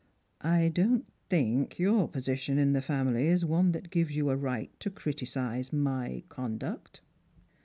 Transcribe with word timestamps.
I 0.41 0.69
don't 0.69 1.05
think 1.29 1.77
your 1.77 2.07
position 2.07 2.57
in^ 2.57 2.73
the 2.73 2.81
family 2.81 3.27
is 3.27 3.45
one 3.45 3.71
that 3.73 3.91
gives 3.91 4.15
you 4.17 4.31
a 4.31 4.35
right 4.35 4.71
to 4.79 4.89
criticise 4.89 5.71
my 5.71 6.23
conduct." 6.27 7.01